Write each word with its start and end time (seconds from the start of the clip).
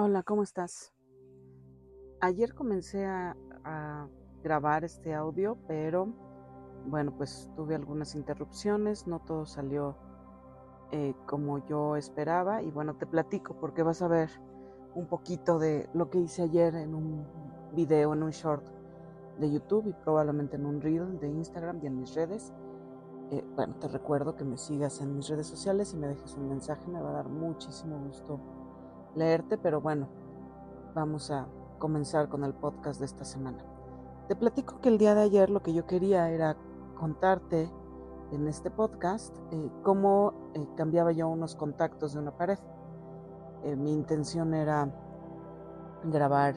Hola, 0.00 0.22
¿cómo 0.22 0.44
estás? 0.44 0.94
Ayer 2.20 2.54
comencé 2.54 3.04
a, 3.04 3.34
grabar 4.44 4.84
este 4.84 5.12
audio, 5.12 5.58
pero 5.66 6.14
bueno, 6.86 7.12
pues 7.16 7.50
tuve 7.56 7.74
algunas 7.74 8.14
interrupciones, 8.14 9.08
no 9.08 9.18
todo 9.18 9.44
salió 9.44 9.96
eh, 10.92 11.16
como 11.26 11.66
yo 11.66 11.96
esperaba 11.96 12.62
y 12.62 12.70
bueno, 12.70 12.94
te 12.94 13.06
platico 13.06 13.56
porque 13.58 13.82
vas 13.82 14.00
a 14.00 14.06
ver 14.06 14.30
un 14.94 15.08
poquito 15.08 15.58
de 15.58 15.90
lo 15.94 16.10
que 16.10 16.18
hice 16.18 16.42
ayer 16.42 16.76
en 16.76 16.94
un 16.94 17.26
video, 17.74 18.14
en 18.14 18.22
un 18.22 18.30
short 18.30 18.64
de 19.40 19.50
YouTube 19.50 19.88
y 19.88 19.92
probablemente 19.94 20.54
en 20.54 20.66
un 20.66 20.80
reel 20.80 21.18
de 21.18 21.28
Instagram 21.28 21.80
y 21.82 21.88
en 21.88 21.98
mis 21.98 22.14
redes. 22.14 22.52
Eh, 23.32 23.44
bueno, 23.56 23.74
te 23.80 23.88
recuerdo 23.88 24.36
que 24.36 24.44
me 24.44 24.58
sigas 24.58 25.00
en 25.00 25.16
mis 25.16 25.28
redes 25.28 25.48
sociales 25.48 25.92
y 25.92 25.96
me 25.96 26.06
dejes 26.06 26.36
un 26.36 26.48
mensaje, 26.48 26.86
me 26.86 27.02
va 27.02 27.10
a 27.10 27.14
dar 27.14 27.28
muchísimo 27.28 27.98
gusto 27.98 28.57
leerte, 29.14 29.58
pero 29.58 29.80
bueno, 29.80 30.08
vamos 30.94 31.30
a 31.30 31.46
comenzar 31.78 32.28
con 32.28 32.44
el 32.44 32.54
podcast 32.54 33.00
de 33.00 33.06
esta 33.06 33.24
semana. 33.24 33.58
Te 34.28 34.36
platico 34.36 34.80
que 34.80 34.88
el 34.88 34.98
día 34.98 35.14
de 35.14 35.22
ayer 35.22 35.50
lo 35.50 35.62
que 35.62 35.72
yo 35.72 35.86
quería 35.86 36.30
era 36.30 36.56
contarte 36.98 37.70
en 38.32 38.46
este 38.46 38.70
podcast 38.70 39.34
eh, 39.52 39.70
cómo 39.82 40.50
eh, 40.54 40.66
cambiaba 40.76 41.12
yo 41.12 41.28
unos 41.28 41.54
contactos 41.54 42.12
de 42.12 42.18
una 42.18 42.36
pared. 42.36 42.58
Eh, 43.64 43.76
mi 43.76 43.92
intención 43.92 44.54
era 44.54 44.92
grabar 46.04 46.54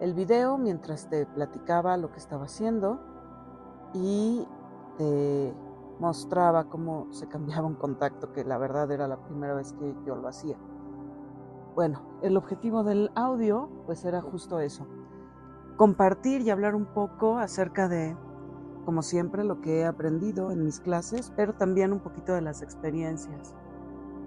el 0.00 0.14
video 0.14 0.58
mientras 0.58 1.08
te 1.08 1.26
platicaba 1.26 1.96
lo 1.96 2.12
que 2.12 2.18
estaba 2.18 2.44
haciendo 2.44 3.00
y 3.94 4.46
te 4.98 5.54
mostraba 5.98 6.64
cómo 6.64 7.06
se 7.12 7.28
cambiaba 7.28 7.66
un 7.66 7.74
contacto 7.74 8.32
que 8.32 8.44
la 8.44 8.58
verdad 8.58 8.90
era 8.90 9.06
la 9.08 9.16
primera 9.16 9.54
vez 9.54 9.72
que 9.72 9.94
yo 10.04 10.16
lo 10.16 10.28
hacía. 10.28 10.56
Bueno, 11.74 12.02
el 12.20 12.36
objetivo 12.36 12.84
del 12.84 13.10
audio 13.14 13.70
pues 13.86 14.04
era 14.04 14.20
justo 14.20 14.60
eso, 14.60 14.86
compartir 15.76 16.42
y 16.42 16.50
hablar 16.50 16.74
un 16.74 16.84
poco 16.84 17.38
acerca 17.38 17.88
de, 17.88 18.14
como 18.84 19.00
siempre, 19.00 19.42
lo 19.42 19.62
que 19.62 19.80
he 19.80 19.84
aprendido 19.86 20.50
en 20.50 20.64
mis 20.64 20.80
clases, 20.80 21.32
pero 21.34 21.54
también 21.54 21.92
un 21.92 22.00
poquito 22.00 22.34
de 22.34 22.42
las 22.42 22.60
experiencias 22.60 23.54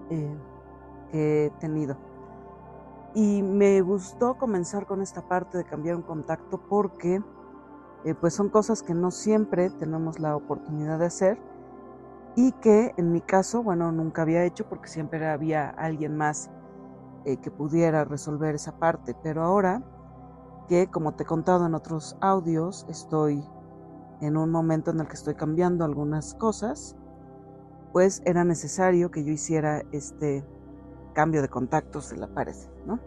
eh, 0.10 0.36
que 1.12 1.46
he 1.46 1.50
tenido. 1.60 1.98
Y 3.14 3.44
me 3.44 3.80
gustó 3.82 4.38
comenzar 4.38 4.88
con 4.88 5.04
esta 5.04 5.28
parte 5.28 5.60
de 5.60 5.66
cambiar 5.66 5.96
un 5.96 6.02
contacto 6.02 6.60
porque 6.68 7.22
eh, 8.06 8.16
pues 8.16 8.34
son 8.34 8.50
cosas 8.50 8.82
que 8.82 8.96
no 8.96 9.12
siempre 9.12 9.70
tenemos 9.70 10.20
la 10.20 10.36
oportunidad 10.36 10.98
de 10.98 11.06
hacer 11.06 11.40
y 12.36 12.52
que 12.54 12.94
en 12.98 13.12
mi 13.12 13.22
caso, 13.22 13.64
bueno, 13.64 13.92
nunca 13.92 14.24
había 14.24 14.44
hecho 14.44 14.68
porque 14.68 14.90
siempre 14.90 15.26
había 15.28 15.70
alguien 15.70 16.18
más 16.18 16.50
eh, 17.26 17.38
que 17.38 17.50
pudiera 17.50 18.06
resolver 18.06 18.56
esa 18.56 18.78
parte, 18.78 19.16
pero 19.24 19.44
ahora 19.44 19.84
que, 20.68 20.88
como 20.88 21.14
te 21.14 21.24
he 21.24 21.26
contado 21.26 21.66
en 21.66 21.74
otros 21.74 22.18
audios, 22.22 22.86
estoy 22.90 23.44
en 24.22 24.38
un 24.38 24.52
momento 24.52 24.92
en 24.92 25.00
el 25.00 25.08
que 25.08 25.16
estoy 25.16 25.36
cambiando 25.36 25.86
algunas 25.86 26.36
cosas, 26.36 26.96
pues 27.94 28.22
era 28.26 28.44
necesario 28.44 29.10
que 29.10 29.24
yo 29.24 29.32
hiciera 29.32 29.82
este 29.92 30.46
cambio 31.14 31.42
de 31.42 31.50
contactos 31.50 32.10
de 32.10 32.18
la 32.18 32.28
pared, 32.28 32.56
¿no? 32.86 33.00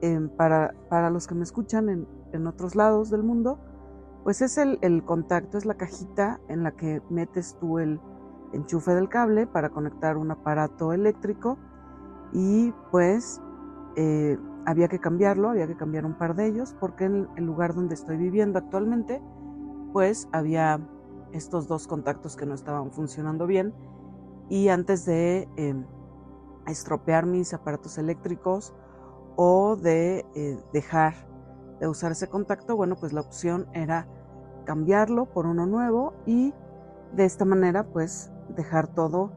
Em, 0.00 0.28
para, 0.30 0.74
para, 0.88 1.10
los 1.10 1.26
que 1.26 1.34
me 1.34 1.42
escuchan 1.42 1.88
en, 1.88 2.08
en, 2.32 2.46
otros 2.46 2.74
lados 2.74 3.10
del 3.10 3.22
mundo, 3.22 3.58
pues 4.24 4.40
es 4.40 4.56
el, 4.56 4.78
el 4.80 5.04
contacto, 5.04 5.58
es 5.58 5.66
la 5.66 5.74
cajita 5.74 6.40
en 6.48 6.62
la 6.62 6.70
que 6.70 7.02
metes 7.10 7.56
tú 7.60 7.78
el 7.78 8.00
enchufe 8.52 8.94
del 8.94 9.08
cable 9.08 9.46
para 9.46 9.68
conectar 9.68 10.16
un 10.16 10.30
aparato 10.30 10.92
eléctrico 10.92 11.58
y 12.32 12.72
pues 12.90 13.40
eh, 13.96 14.38
había 14.66 14.88
que 14.88 14.98
cambiarlo, 14.98 15.50
había 15.50 15.66
que 15.66 15.76
cambiar 15.76 16.04
un 16.04 16.14
par 16.14 16.34
de 16.34 16.46
ellos 16.46 16.74
porque 16.78 17.04
en 17.04 17.28
el 17.36 17.44
lugar 17.44 17.74
donde 17.74 17.94
estoy 17.94 18.16
viviendo 18.16 18.58
actualmente 18.58 19.20
pues 19.92 20.28
había 20.32 20.80
estos 21.32 21.66
dos 21.66 21.86
contactos 21.86 22.36
que 22.36 22.46
no 22.46 22.54
estaban 22.54 22.90
funcionando 22.92 23.46
bien 23.46 23.72
y 24.48 24.68
antes 24.68 25.04
de 25.04 25.48
em, 25.56 25.84
estropear 26.66 27.26
mis 27.26 27.54
aparatos 27.54 27.98
eléctricos 27.98 28.74
o 29.36 29.76
de 29.76 30.26
eh, 30.34 30.58
dejar 30.72 31.14
de 31.80 31.88
usar 31.88 32.12
ese 32.12 32.28
contacto, 32.28 32.76
bueno 32.76 32.96
pues 32.96 33.12
la 33.12 33.22
opción 33.22 33.66
era 33.72 34.06
cambiarlo 34.64 35.26
por 35.26 35.46
uno 35.46 35.66
nuevo 35.66 36.12
y 36.26 36.52
de 37.14 37.24
esta 37.24 37.44
manera 37.44 37.84
pues 37.84 38.30
dejar 38.54 38.88
todo 38.88 39.32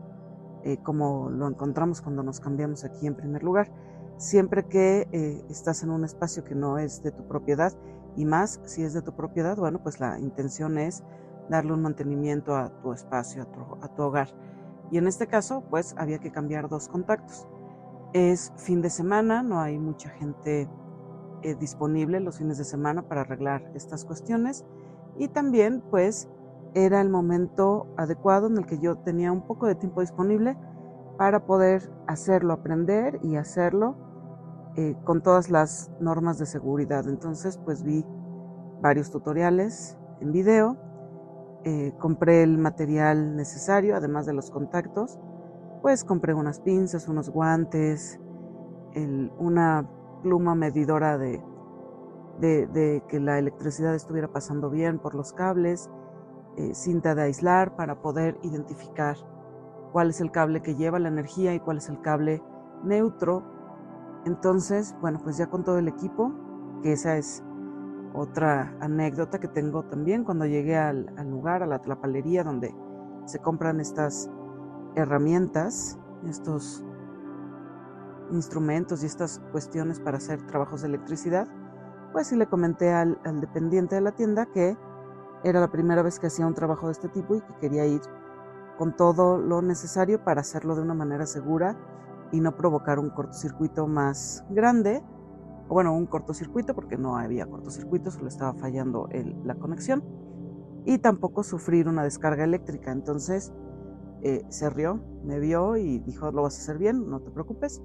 eh, 0.64 0.78
como 0.82 1.30
lo 1.30 1.48
encontramos 1.48 2.02
cuando 2.02 2.24
nos 2.24 2.40
cambiamos 2.40 2.84
aquí 2.84 3.08
en 3.08 3.16
primer 3.16 3.44
lugar. 3.44 3.72
Siempre 4.18 4.66
que 4.66 5.08
eh, 5.12 5.44
estás 5.50 5.84
en 5.84 5.90
un 5.90 6.06
espacio 6.06 6.44
que 6.44 6.56
no 6.56 6.78
es 6.78 7.04
de 7.04 7.12
tu 7.12 7.28
propiedad 7.28 7.74
y 8.16 8.26
más 8.26 8.62
si 8.64 8.84
es 8.84 8.94
de 8.94 9.02
tu 9.02 9.14
propiedad, 9.14 9.58
bueno, 9.58 9.82
pues 9.82 10.00
la 10.00 10.20
intención 10.20 10.78
es 10.78 11.04
darle 11.50 11.74
un 11.74 11.82
mantenimiento 11.82 12.56
a 12.56 12.70
tu 12.82 12.94
espacio, 12.94 13.44
a 13.82 13.88
tu, 13.90 14.02
hogar. 14.02 14.30
Y 14.92 14.98
en 14.98 15.08
este 15.08 15.28
caso, 15.28 15.64
pues 15.70 15.96
había 15.98 16.20
que 16.20 16.32
cambiar 16.32 16.70
dos 16.70 16.88
contactos. 16.88 17.48
Es 18.14 18.54
fin 18.58 18.82
de 18.82 18.90
semana, 18.90 19.42
no 19.42 19.60
hay 19.60 19.80
mucha 19.80 20.10
gente 20.10 20.70
eh, 21.42 21.56
disponible 21.56 22.20
los 22.20 22.38
fines 22.38 22.58
de 22.58 22.64
semana 22.64 23.02
para 23.08 23.22
arreglar 23.22 23.72
estas 23.74 24.06
cuestiones. 24.06 24.64
Y 25.18 25.28
también, 25.28 25.82
pues, 25.90 26.30
era 26.76 27.02
el 27.02 27.10
momento 27.10 27.88
adecuado 27.98 28.48
en 28.48 28.58
el 28.58 28.66
que 28.66 28.80
yo 28.80 28.98
tenía 28.98 29.32
un 29.32 29.46
poco 29.46 29.68
de 29.68 29.76
tiempo 29.76 30.02
disponible 30.02 30.58
para 31.18 31.46
poder 31.46 31.92
hacerlo, 32.08 32.54
aprender 32.54 33.20
y 33.22 33.36
hacerlo 33.36 33.96
eh, 34.76 34.96
con 35.04 35.22
todas 35.22 35.52
las 35.52 35.92
normas 36.00 36.40
de 36.40 36.46
seguridad. 36.46 37.08
Entonces, 37.08 37.58
pues 37.58 37.84
vi 37.84 38.04
varios 38.82 39.12
tutoriales 39.12 39.98
en 40.20 40.32
video, 40.32 40.78
eh, 41.64 41.94
compré 42.00 42.44
el 42.44 42.58
material 42.58 43.36
necesario, 43.36 43.96
además 43.96 44.26
de 44.26 44.34
los 44.34 44.50
contactos, 44.50 45.20
pues 45.82 46.04
compré 46.04 46.34
unas 46.34 46.60
pinzas, 46.60 47.08
unos 47.08 47.30
guantes, 47.30 48.20
una 49.38 49.90
pluma 50.22 50.54
medidora 50.54 51.18
de, 51.18 51.42
de 52.40 53.04
que 53.08 53.20
la 53.20 53.40
electricidad 53.40 53.96
estuviera 53.96 54.28
pasando 54.28 54.70
bien 54.70 55.00
por 55.00 55.16
los 55.16 55.34
cables, 55.34 55.90
eh, 56.56 56.76
cinta 56.76 57.16
de 57.16 57.24
aislar 57.24 57.76
para 57.76 58.02
poder 58.02 58.38
identificar 58.44 59.18
cuál 59.92 60.12
es 60.12 60.22
el 60.22 60.32
cable 60.32 60.62
que 60.62 60.76
lleva 60.76 61.00
la 61.00 61.08
energía 61.08 61.56
y 61.56 61.60
cuál 61.60 61.78
es 61.78 61.90
el 61.90 62.00
cable 62.02 62.44
neutro. 62.84 63.44
Entonces, 64.26 64.96
bueno, 65.02 65.20
pues 65.24 65.38
ya 65.38 65.48
con 65.48 65.64
todo 65.64 65.80
el 65.80 65.88
equipo, 65.88 66.32
que 66.84 66.94
esa 66.94 67.18
es 67.18 67.44
otra 68.14 68.76
anécdota 68.82 69.40
que 69.40 69.48
tengo 69.48 69.84
también 69.84 70.24
cuando 70.24 70.46
llegué 70.46 70.78
al, 70.78 71.08
lugar, 71.28 71.64
a 71.64 71.66
la 71.66 71.80
tlapalería 71.80 72.44
donde 72.44 72.76
se 73.26 73.40
compran 73.40 73.80
estas 73.80 74.30
herramientas, 74.96 75.98
estos 76.28 76.86
instrumentos 78.32 79.02
y 79.02 79.08
estas 79.08 79.40
cuestiones 79.52 80.00
para 80.00 80.18
hacer 80.18 80.46
trabajos 80.46 80.82
de 80.82 80.90
electricidad, 80.90 81.48
pues 82.12 82.28
sí 82.28 82.36
le 82.36 82.46
comenté 82.46 82.94
al 82.94 83.18
dependiente 83.42 83.96
de 83.96 84.02
la 84.02 84.12
tienda 84.12 84.46
que 84.46 84.78
era 85.44 85.60
la 85.60 85.72
primera 85.72 86.02
vez 86.02 86.20
que 86.20 86.28
hacía 86.28 86.48
un 86.48 86.54
trabajo 86.54 86.88
de 86.88 86.94
este 86.94 87.10
tipo 87.10 87.36
y 87.36 87.42
que 87.42 87.54
quería 87.60 87.86
ir 87.86 88.02
con 88.78 88.96
todo 88.96 89.38
lo 89.38 89.62
necesario 89.62 90.24
para 90.24 90.42
hacerlo 90.42 90.76
de 90.76 90.82
una 90.82 90.94
manera 90.94 91.26
segura 91.26 91.78
y 92.32 92.40
no 92.40 92.56
provocar 92.56 93.00
un 93.00 93.10
cortocircuito 93.10 93.88
más 93.88 94.44
grande. 94.50 95.04
O 95.68 95.76
bueno, 95.76 95.96
un 95.96 96.06
cortocircuito 96.08 96.74
porque 96.74 96.98
no 96.98 97.18
había 97.18 97.46
cortocircuito, 97.46 98.12
solo 98.12 98.28
estaba 98.28 98.54
fallando 98.54 99.08
la 99.44 99.56
conexión. 99.56 100.04
Y 100.86 100.98
tampoco 100.98 101.44
sufrir 101.44 101.88
una 101.88 102.04
descarga 102.04 102.44
eléctrica. 102.44 102.92
Entonces 102.92 103.54
eh, 104.24 104.46
se 104.50 104.70
rió, 104.70 105.02
me 105.24 105.40
vio 105.40 105.78
y 105.78 106.00
dijo, 106.00 106.32
lo 106.32 106.44
vas 106.44 106.58
a 106.58 106.62
hacer 106.62 106.78
bien, 106.78 107.10
no 107.10 107.20
te 107.20 107.32
preocupes. 107.32 107.82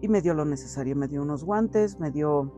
Y 0.00 0.08
me 0.08 0.22
dio 0.22 0.34
lo 0.34 0.44
necesario, 0.44 0.96
me 0.96 1.08
dio 1.08 1.22
unos 1.22 1.44
guantes, 1.44 2.00
me 2.00 2.10
dio 2.10 2.52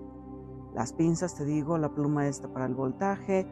las 0.75 0.93
pinzas, 0.93 1.35
te 1.35 1.45
digo, 1.45 1.77
la 1.77 1.93
pluma 1.95 2.29
esta 2.29 2.49
para 2.53 2.67
el 2.67 2.75
voltaje, 2.75 3.47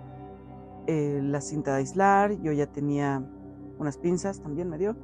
eh, 0.86 1.20
la 1.22 1.40
cinta 1.40 1.72
de 1.72 1.78
aislar, 1.78 2.40
yo 2.42 2.52
ya 2.52 2.66
tenía 2.66 3.24
unas 3.78 3.98
pinzas, 3.98 4.40
también 4.40 4.68
me 4.68 4.78
dio, 4.78 4.96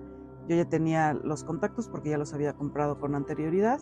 yo 0.48 0.56
ya 0.56 0.68
tenía 0.68 1.14
los 1.14 1.44
contactos 1.44 1.88
porque 1.88 2.10
ya 2.10 2.18
los 2.18 2.34
había 2.34 2.52
comprado 2.52 2.98
con 2.98 3.14
anterioridad 3.14 3.80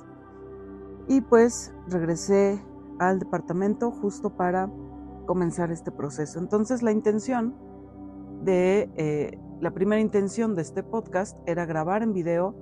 y 1.09 1.21
pues 1.21 1.75
regresé 1.89 2.63
al 2.99 3.19
departamento 3.19 3.91
justo 3.91 4.37
para 4.37 4.71
comenzar 5.27 5.71
este 5.71 5.91
proceso. 5.91 6.39
Entonces 6.39 6.83
la 6.83 6.93
intención 6.93 7.55
de, 8.43 8.91
eh, 8.97 9.39
la 9.61 9.73
primera 9.73 10.01
intención 10.01 10.55
de 10.55 10.63
este 10.63 10.83
podcast 10.83 11.37
era 11.47 11.67
grabar 11.67 12.03
en 12.03 12.13
video 12.13 12.55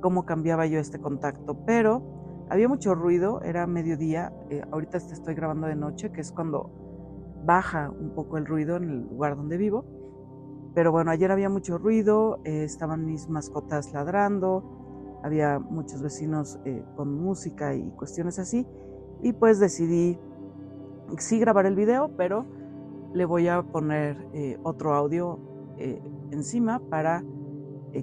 cómo 0.00 0.24
cambiaba 0.24 0.66
yo 0.66 0.78
este 0.78 0.98
contacto, 0.98 1.64
pero 1.64 2.46
había 2.50 2.68
mucho 2.68 2.94
ruido, 2.94 3.40
era 3.42 3.66
mediodía, 3.66 4.32
eh, 4.50 4.62
ahorita 4.70 4.98
te 4.98 5.14
estoy 5.14 5.34
grabando 5.34 5.66
de 5.66 5.76
noche, 5.76 6.12
que 6.12 6.20
es 6.20 6.32
cuando 6.32 6.81
baja 7.44 7.90
un 7.90 8.10
poco 8.14 8.38
el 8.38 8.46
ruido 8.46 8.76
en 8.76 8.84
el 8.84 9.00
lugar 9.08 9.36
donde 9.36 9.56
vivo. 9.56 9.84
Pero 10.74 10.90
bueno, 10.90 11.10
ayer 11.10 11.30
había 11.30 11.50
mucho 11.50 11.76
ruido, 11.78 12.40
eh, 12.44 12.64
estaban 12.64 13.04
mis 13.04 13.28
mascotas 13.28 13.92
ladrando, 13.92 14.82
había 15.22 15.58
muchos 15.58 16.02
vecinos 16.02 16.58
eh, 16.64 16.84
con 16.96 17.14
música 17.14 17.74
y 17.74 17.90
cuestiones 17.92 18.38
así, 18.38 18.66
y 19.22 19.32
pues 19.32 19.60
decidí 19.60 20.18
sí 21.18 21.38
grabar 21.38 21.66
el 21.66 21.76
video, 21.76 22.10
pero 22.16 22.44
le 23.14 23.24
voy 23.24 23.48
a 23.48 23.62
poner 23.62 24.26
eh, 24.32 24.58
otro 24.62 24.94
audio 24.94 25.38
eh, 25.78 26.02
encima 26.30 26.80
para 26.90 27.24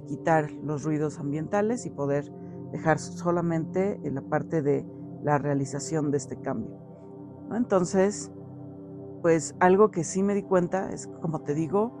quitar 0.06 0.52
los 0.52 0.84
ruidos 0.84 1.18
ambientales 1.18 1.84
y 1.84 1.90
poder 1.90 2.32
dejar 2.70 3.00
solamente 3.00 3.98
la 4.04 4.22
parte 4.22 4.62
de 4.62 4.86
la 5.24 5.36
realización 5.36 6.12
de 6.12 6.16
este 6.16 6.36
cambio. 6.36 6.78
Entonces, 7.52 8.30
pues 9.22 9.54
algo 9.60 9.90
que 9.90 10.04
sí 10.04 10.22
me 10.22 10.34
di 10.34 10.42
cuenta 10.42 10.90
es, 10.90 11.06
como 11.20 11.40
te 11.40 11.54
digo, 11.54 11.92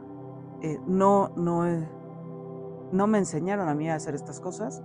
no, 0.86 1.30
no, 1.36 1.64
no 2.92 3.06
me 3.06 3.18
enseñaron 3.18 3.68
a 3.68 3.74
mí 3.74 3.88
a 3.90 3.94
hacer 3.94 4.14
estas 4.14 4.40
cosas. 4.40 4.82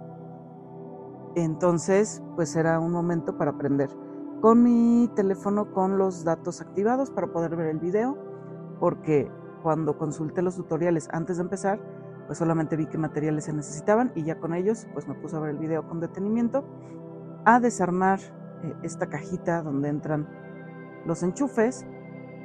Entonces, 1.35 2.23
pues 2.35 2.55
era 2.55 2.79
un 2.79 2.91
momento 2.91 3.37
para 3.37 3.51
aprender. 3.51 3.89
Con 4.41 4.63
mi 4.63 5.09
teléfono 5.15 5.71
con 5.73 5.97
los 5.97 6.23
datos 6.23 6.61
activados 6.61 7.11
para 7.11 7.27
poder 7.27 7.55
ver 7.55 7.67
el 7.67 7.79
video, 7.79 8.17
porque 8.79 9.29
cuando 9.63 9.97
consulté 9.97 10.41
los 10.41 10.55
tutoriales 10.55 11.09
antes 11.11 11.37
de 11.37 11.43
empezar, 11.43 11.79
pues 12.27 12.37
solamente 12.39 12.75
vi 12.75 12.85
qué 12.85 12.97
materiales 12.97 13.45
se 13.45 13.53
necesitaban 13.53 14.11
y 14.15 14.23
ya 14.23 14.39
con 14.39 14.53
ellos, 14.53 14.87
pues 14.93 15.07
me 15.07 15.15
puse 15.15 15.35
a 15.35 15.39
ver 15.39 15.51
el 15.51 15.57
video 15.57 15.87
con 15.87 15.99
detenimiento, 15.99 16.63
a 17.45 17.59
desarmar 17.59 18.19
eh, 18.63 18.73
esta 18.83 19.07
cajita 19.07 19.61
donde 19.61 19.89
entran 19.89 20.27
los 21.05 21.23
enchufes. 21.23 21.85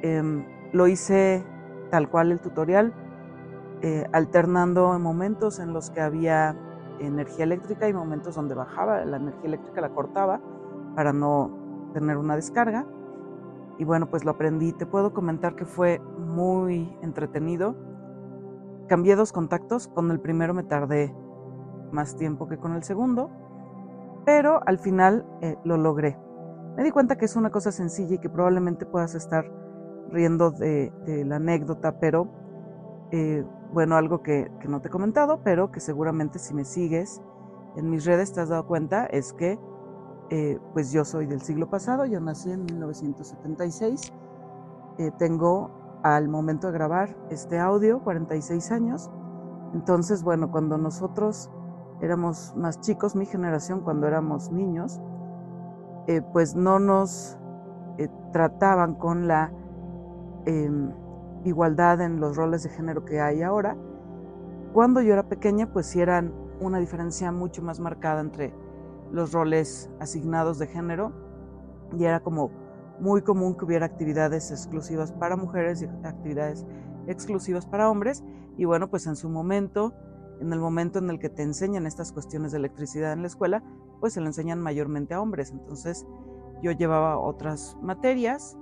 Em, 0.01 0.45
lo 0.73 0.87
hice 0.87 1.43
tal 1.91 2.09
cual 2.09 2.31
el 2.31 2.39
tutorial, 2.39 2.93
eh, 3.81 4.05
alternando 4.13 4.97
momentos 4.99 5.59
en 5.59 5.73
los 5.73 5.89
que 5.91 6.01
había 6.01 6.55
energía 6.99 7.43
eléctrica 7.43 7.87
y 7.87 7.93
momentos 7.93 8.35
donde 8.35 8.55
bajaba 8.55 9.03
la 9.05 9.17
energía 9.17 9.45
eléctrica, 9.45 9.81
la 9.81 9.89
cortaba 9.89 10.39
para 10.95 11.13
no 11.13 11.89
tener 11.93 12.17
una 12.17 12.35
descarga. 12.35 12.85
Y 13.77 13.83
bueno, 13.83 14.07
pues 14.07 14.23
lo 14.23 14.31
aprendí. 14.31 14.73
Te 14.73 14.85
puedo 14.85 15.13
comentar 15.13 15.55
que 15.55 15.65
fue 15.65 15.99
muy 16.17 16.95
entretenido. 17.01 17.75
Cambié 18.87 19.15
dos 19.15 19.31
contactos. 19.31 19.87
Con 19.87 20.11
el 20.11 20.19
primero 20.19 20.53
me 20.53 20.63
tardé 20.63 21.15
más 21.91 22.15
tiempo 22.15 22.47
que 22.47 22.57
con 22.57 22.73
el 22.73 22.83
segundo, 22.83 23.29
pero 24.25 24.61
al 24.65 24.77
final 24.79 25.25
eh, 25.41 25.57
lo 25.63 25.77
logré. 25.77 26.17
Me 26.77 26.83
di 26.83 26.91
cuenta 26.91 27.17
que 27.17 27.25
es 27.25 27.35
una 27.35 27.49
cosa 27.49 27.71
sencilla 27.71 28.15
y 28.15 28.19
que 28.19 28.29
probablemente 28.29 28.85
puedas 28.85 29.15
estar 29.15 29.45
riendo 30.11 30.51
de, 30.51 30.91
la 31.25 31.37
anécdota, 31.37 31.99
pero 31.99 32.27
eh, 33.11 33.43
bueno, 33.73 33.95
algo 33.95 34.21
que, 34.21 34.51
no 34.67 34.81
te 34.81 34.89
he 34.89 34.91
comentado, 34.91 35.41
pero 35.43 35.71
que 35.71 35.79
seguramente 35.79 36.39
si 36.39 36.53
me 36.53 36.65
sigues 36.65 37.21
en 37.75 37.89
mis 37.89 38.05
redes 38.05 38.33
te 38.33 38.41
has 38.41 38.49
dado 38.49 38.67
cuenta, 38.67 39.05
es 39.05 39.33
que 39.33 39.57
eh, 40.29 40.59
pues 40.73 40.91
yo 40.91 41.05
soy 41.05 41.25
del 41.25 41.41
siglo 41.41 41.69
pasado, 41.69 42.05
yo 42.05 42.19
nací 42.19 42.51
en 42.51 42.65
1976, 42.65 44.13
eh, 44.97 45.11
tengo 45.17 45.71
al 46.03 46.27
momento 46.29 46.67
de 46.67 46.73
grabar 46.73 47.15
este 47.29 47.59
audio 47.59 48.01
46 48.03 48.71
años, 48.71 49.09
entonces 49.73 50.23
bueno, 50.23 50.51
cuando 50.51 50.77
nosotros 50.77 51.49
éramos 52.01 52.53
más 52.57 52.79
chicos, 52.81 53.15
mi 53.15 53.25
generación 53.25 53.81
cuando 53.81 54.07
éramos 54.07 54.51
niños, 54.51 54.99
eh, 56.07 56.21
pues 56.33 56.55
no 56.55 56.79
nos 56.79 57.37
trataban 58.31 58.95
con 58.95 59.27
la 59.27 59.51
em, 60.45 60.91
igualdad 61.43 62.01
en 62.01 62.19
los 62.19 62.35
roles 62.35 62.63
de 62.63 62.69
género 62.69 63.05
que 63.05 63.19
hay 63.19 63.41
ahora. 63.41 63.75
Cuando 64.73 65.01
yo 65.01 65.13
era 65.13 65.27
pequeña, 65.27 65.71
pues 65.71 65.87
sí 65.87 65.99
eran 65.99 66.33
una 66.59 66.79
diferencia 66.79 67.31
mucho 67.31 67.61
más 67.61 67.79
marcada 67.79 68.21
entre 68.21 68.53
los 69.11 69.33
roles 69.33 69.89
asignados 69.99 70.59
de 70.59 70.67
género 70.67 71.11
y 71.97 72.05
era 72.05 72.21
como 72.21 72.51
muy 72.99 73.21
común 73.21 73.55
que 73.55 73.65
hubiera 73.65 73.85
actividades 73.85 74.51
exclusivas 74.51 75.11
para 75.11 75.35
mujeres 75.35 75.81
y 75.81 75.85
actividades 76.07 76.65
exclusivas 77.07 77.65
para 77.65 77.89
hombres. 77.89 78.23
Y 78.57 78.65
bueno, 78.65 78.89
pues 78.89 79.07
en 79.07 79.15
su 79.15 79.27
momento, 79.27 79.93
en 80.39 80.53
el 80.53 80.59
momento 80.59 80.99
en 80.99 81.09
el 81.09 81.19
que 81.19 81.29
te 81.29 81.41
enseñan 81.41 81.87
estas 81.87 82.11
cuestiones 82.13 82.51
de 82.51 82.59
electricidad 82.59 83.13
en 83.13 83.21
la 83.21 83.27
escuela, 83.27 83.63
pues 83.99 84.13
se 84.13 84.21
lo 84.21 84.27
enseñan 84.27 84.61
mayormente 84.61 85.13
a 85.13 85.21
hombres. 85.21 85.51
Entonces 85.51 86.05
yo 86.61 86.71
llevaba 86.71 87.17
otras 87.17 87.75
materias, 87.81 88.57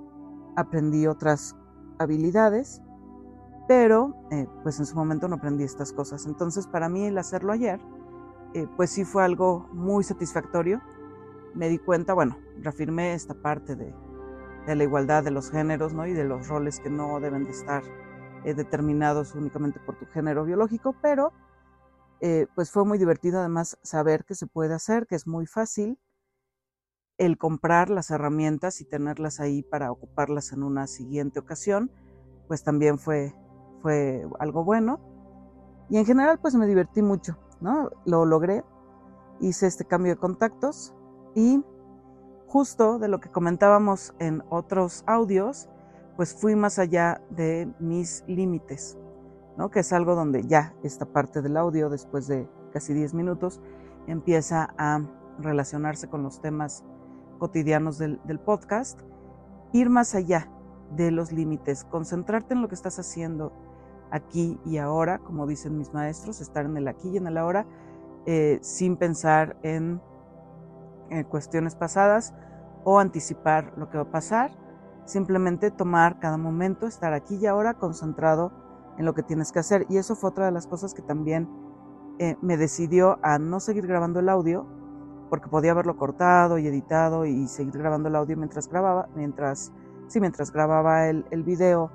aprendí 0.56 1.06
otras 1.06 1.54
habilidades, 2.00 2.82
pero 3.68 4.16
eh, 4.32 4.48
pues 4.62 4.80
en 4.80 4.86
su 4.86 4.96
momento 4.96 5.28
no 5.28 5.36
aprendí 5.36 5.64
estas 5.64 5.92
cosas. 5.92 6.26
Entonces 6.26 6.66
para 6.66 6.88
mí 6.88 7.04
el 7.04 7.18
hacerlo 7.18 7.52
ayer, 7.52 7.78
eh, 8.54 8.66
pues 8.76 8.90
sí 8.90 9.04
fue 9.04 9.22
algo 9.22 9.68
muy 9.72 10.02
satisfactorio. 10.02 10.80
Me 11.54 11.68
di 11.68 11.78
cuenta, 11.78 12.14
bueno, 12.14 12.38
reafirmé 12.62 13.12
esta 13.12 13.34
parte 13.34 13.76
de, 13.76 13.94
la 14.66 14.82
igualdad 14.82 15.24
de 15.24 15.30
los 15.30 15.50
géneros 15.50 15.94
¿no? 15.94 16.06
y 16.06 16.12
de 16.12 16.24
los 16.24 16.48
roles 16.48 16.80
que 16.80 16.90
no 16.90 17.20
deben 17.20 17.44
de 17.44 17.50
estar 17.50 17.82
eh, 18.44 18.54
determinados 18.54 19.34
únicamente 19.34 19.78
por 19.80 19.96
tu 19.96 20.06
género 20.06 20.44
biológico, 20.44 20.94
pero 21.00 21.32
pues 22.54 22.70
fue 22.70 22.84
muy 22.84 22.98
divertido 22.98 23.38
además 23.38 23.78
saber 23.82 24.26
que 24.26 24.34
se 24.34 24.46
puede 24.46 24.74
hacer, 24.74 25.06
que 25.06 25.14
es 25.14 25.26
muy 25.26 25.46
fácil 25.46 25.98
el 27.20 27.36
comprar 27.36 27.90
las 27.90 28.10
herramientas 28.10 28.80
y 28.80 28.86
tenerlas 28.86 29.40
ahí 29.40 29.62
para 29.62 29.92
ocuparlas 29.92 30.52
en 30.52 30.62
una 30.62 30.86
siguiente 30.86 31.38
ocasión, 31.38 31.92
pues 32.48 32.64
también 32.64 32.98
fue, 32.98 33.34
fue 33.82 34.26
algo 34.38 34.64
bueno. 34.64 34.98
Y 35.90 35.98
en 35.98 36.06
general, 36.06 36.38
pues 36.40 36.54
me 36.54 36.66
divertí 36.66 37.02
mucho, 37.02 37.36
¿no? 37.60 37.90
Lo 38.06 38.24
logré, 38.24 38.64
hice 39.38 39.66
este 39.66 39.84
cambio 39.84 40.14
de 40.14 40.18
contactos 40.18 40.94
y 41.34 41.62
justo 42.46 42.98
de 42.98 43.08
lo 43.08 43.20
que 43.20 43.30
comentábamos 43.30 44.14
en 44.18 44.42
otros 44.48 45.04
audios, 45.06 45.68
pues 46.16 46.34
fui 46.34 46.56
más 46.56 46.78
allá 46.78 47.20
de 47.28 47.70
mis 47.80 48.24
límites, 48.28 48.96
¿no? 49.58 49.70
Que 49.70 49.80
es 49.80 49.92
algo 49.92 50.14
donde 50.14 50.46
ya 50.46 50.74
esta 50.82 51.04
parte 51.04 51.42
del 51.42 51.58
audio, 51.58 51.90
después 51.90 52.28
de 52.28 52.48
casi 52.72 52.94
10 52.94 53.12
minutos, 53.12 53.60
empieza 54.06 54.74
a 54.78 55.02
relacionarse 55.38 56.08
con 56.08 56.22
los 56.22 56.40
temas 56.40 56.82
cotidianos 57.40 57.98
del, 57.98 58.20
podcast, 58.44 59.00
ir 59.72 59.90
más 59.90 60.14
allá 60.14 60.48
de 60.92 61.10
los 61.10 61.32
límites, 61.32 61.84
concentrarte 61.84 62.54
en 62.54 62.62
lo 62.62 62.68
que 62.68 62.76
estás 62.76 63.00
haciendo 63.00 63.52
aquí 64.12 64.60
y 64.64 64.76
ahora, 64.76 65.18
como 65.18 65.46
dicen 65.48 65.76
mis 65.76 65.92
maestros, 65.92 66.40
estar 66.40 66.64
en 66.64 66.76
el 66.76 66.86
aquí 66.86 67.08
y 67.08 67.16
en 67.16 67.26
el 67.26 67.38
ahora, 67.38 67.66
eh, 68.26 68.58
sin 68.62 68.96
pensar 68.96 69.56
en, 69.62 70.00
cuestiones 71.28 71.74
pasadas 71.74 72.34
o 72.84 73.00
anticipar 73.00 73.72
lo 73.76 73.90
que 73.90 73.98
va 73.98 74.04
a 74.04 74.12
pasar, 74.12 74.52
simplemente 75.06 75.72
tomar 75.72 76.20
cada 76.20 76.36
momento, 76.36 76.86
estar 76.86 77.12
aquí 77.14 77.34
y 77.34 77.46
ahora 77.46 77.74
concentrado 77.74 78.52
en 78.96 79.06
lo 79.06 79.12
que 79.12 79.24
tienes 79.24 79.50
que 79.50 79.58
hacer. 79.58 79.86
Y 79.88 79.96
eso 79.96 80.14
fue 80.14 80.30
otra 80.30 80.44
de 80.44 80.52
las 80.52 80.68
cosas 80.68 80.94
que 80.94 81.02
también 81.02 81.48
eh, 82.20 82.36
me 82.42 82.56
decidió 82.56 83.18
a 83.22 83.40
no 83.40 83.58
seguir 83.58 83.88
grabando 83.88 84.20
el 84.20 84.28
audio, 84.28 84.68
porque 85.30 85.48
podía 85.48 85.70
haberlo 85.70 85.96
cortado 85.96 86.58
y 86.58 86.66
editado 86.66 87.24
y 87.24 87.46
seguir 87.48 87.78
grabando 87.78 88.08
el 88.08 88.16
audio 88.16 88.36
mientras 88.36 88.68
grababa, 88.68 89.08
mientras, 89.14 89.72
sí, 90.08 90.20
mientras 90.20 90.52
grababa 90.52 91.08
el, 91.08 91.24
el 91.30 91.44
video 91.44 91.90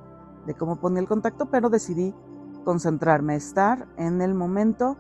de 0.48 0.56
cómo 0.56 0.78
ponía 0.78 1.02
el 1.02 1.08
contacto, 1.08 1.48
pero 1.48 1.70
decidí 1.70 2.16
concentrarme, 2.64 3.36
estar 3.36 3.88
en 3.98 4.22
el 4.22 4.34
momento 4.34 4.98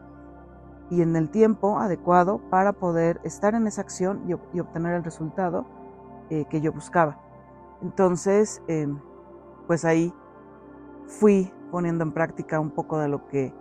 y 0.89 1.01
en 1.01 1.15
el 1.15 1.29
tiempo 1.29 1.79
adecuado 1.79 2.39
para 2.49 2.73
poder 2.73 3.19
estar 3.23 3.55
en 3.55 3.67
esa 3.67 3.81
acción 3.81 4.23
y, 4.27 4.59
obtener 4.59 4.93
el 4.93 5.03
resultado 5.03 5.65
eh, 6.29 6.45
que 6.49 6.61
yo 6.61 6.71
buscaba. 6.71 7.19
Entonces, 7.81 8.61
em, 8.67 8.99
pues 9.67 9.83
ahí 9.85 10.13
fui 11.07 11.51
poniendo 11.71 12.03
en 12.03 12.11
práctica 12.11 12.59
un 12.59 12.71
poco 12.71 12.99
de 12.99 13.07
lo 13.07 13.27
que 13.27 13.53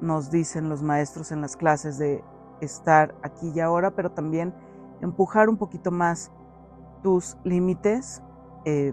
nos 0.00 0.30
dicen 0.30 0.68
los 0.68 0.82
maestros 0.82 1.32
en 1.32 1.40
las 1.40 1.56
clases 1.56 1.98
de 1.98 2.24
estar 2.60 3.14
aquí 3.22 3.52
y 3.54 3.60
ahora, 3.60 3.92
pero 3.92 4.10
también 4.10 4.54
empujar 5.00 5.48
un 5.48 5.56
poquito 5.56 5.90
más 5.90 6.30
tus 7.02 7.36
límites, 7.44 8.22
eh, 8.64 8.92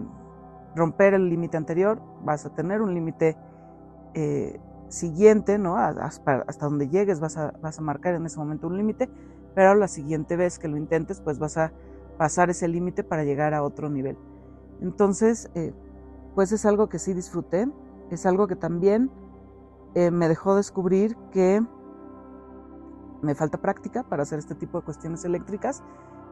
romper 0.74 1.14
el 1.14 1.28
límite 1.28 1.56
anterior, 1.56 2.00
vas 2.22 2.46
a 2.46 2.54
tener 2.54 2.82
un 2.82 2.94
límite 2.94 3.36
eh, 4.14 4.60
siguiente, 4.88 5.58
¿no? 5.58 5.76
Hasta, 5.76 6.44
donde 6.60 6.88
llegues 6.88 7.20
vas 7.20 7.36
a, 7.36 7.52
vas 7.62 7.78
a 7.78 7.82
marcar 7.82 8.14
en 8.14 8.26
ese 8.26 8.38
momento 8.38 8.66
un 8.66 8.76
límite, 8.76 9.08
pero 9.54 9.74
la 9.74 9.88
siguiente 9.88 10.36
vez 10.36 10.58
que 10.58 10.68
lo 10.68 10.76
intentes, 10.76 11.20
pues 11.20 11.38
vas 11.38 11.56
a 11.56 11.72
pasar 12.18 12.50
ese 12.50 12.68
límite 12.68 13.04
para 13.04 13.24
llegar 13.24 13.54
a 13.54 13.62
otro 13.62 13.88
nivel. 13.88 14.16
Entonces, 14.80 15.50
eh, 15.54 15.72
pues 16.34 16.52
es 16.52 16.66
algo 16.66 16.88
que 16.88 16.98
sí 16.98 17.14
disfruté, 17.14 17.68
es 18.10 18.26
algo 18.26 18.46
que 18.46 18.56
también 18.56 19.10
me 19.94 20.28
dejó 20.28 20.56
descubrir 20.56 21.16
que 21.32 21.64
me 23.22 23.34
falta 23.34 23.58
práctica 23.58 24.02
para 24.02 24.22
hacer 24.22 24.38
este 24.38 24.54
tipo 24.54 24.78
de 24.78 24.84
cuestiones 24.84 25.24
eléctricas, 25.24 25.82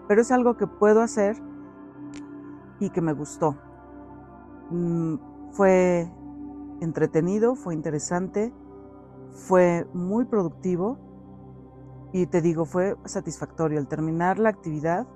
pero 0.09 0.21
es 0.21 0.31
algo 0.31 0.57
que 0.57 0.67
puedo 0.67 1.01
hacer 1.01 1.37
y 2.81 2.91
que 2.91 3.01
me 3.01 3.13
gustó. 3.13 3.57
Mm, 4.71 5.17
fue 5.53 6.11
entretenido, 6.81 7.55
fue 7.55 7.75
interesante, 7.75 8.53
fue 9.31 9.87
muy 9.93 10.25
productivo 10.25 10.99
y 12.13 12.27
te 12.27 12.41
digo, 12.41 12.65
fue 12.65 12.97
satisfactorio. 13.05 13.79
Al 13.79 13.89
terminar 13.89 14.39
la 14.39 14.51
actividad, 14.51 15.07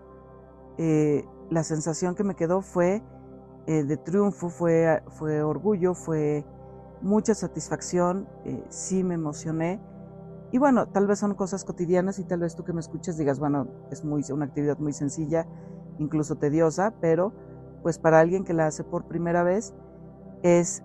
eh, 0.79 1.25
la 1.51 1.63
sensación 1.63 2.15
que 2.15 2.25
me 2.25 2.35
quedó 2.35 2.61
fue 2.61 3.03
eh, 3.67 3.85
de 3.85 3.97
triunfo, 3.97 4.49
fue, 4.49 5.03
fue 5.09 5.43
orgullo, 5.43 5.95
fue 5.95 6.45
mucha 7.03 7.35
satisfacción, 7.35 8.29
eh, 8.45 8.65
sí 8.69 9.05
me 9.05 9.15
emocioné. 9.15 9.81
Y 10.51 10.59
bueno, 10.59 10.87
tal 10.89 11.07
vez 11.07 11.19
son 11.19 11.35
cosas 11.35 11.65
cotidianas 11.65 12.19
y 12.19 12.25
tal 12.25 12.41
vez 12.41 12.57
tú 12.57 12.65
que 12.65 12.73
me 12.73 12.81
escuches 12.81 13.19
digas, 13.19 13.39
bueno, 13.39 13.67
es 13.91 14.05
muy, 14.05 14.23
una 14.33 14.47
actividad 14.47 14.79
muy 14.79 14.93
sencilla, 14.93 15.47
incluso 15.99 16.37
tediosa, 16.37 16.95
pero 17.01 17.33
pues 17.83 17.99
para 17.99 18.21
alguien 18.21 18.45
que 18.45 18.55
la 18.55 18.67
hace 18.67 18.83
por 18.83 19.05
primera 19.05 19.43
vez 19.43 19.75
es 20.43 20.83